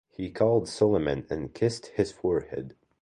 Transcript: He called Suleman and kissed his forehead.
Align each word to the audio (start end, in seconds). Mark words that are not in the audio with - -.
He 0.17 0.31
called 0.31 0.63
Suleman 0.67 1.27
and 1.29 1.53
kissed 1.53 1.85
his 1.93 2.11
forehead. 2.11 2.73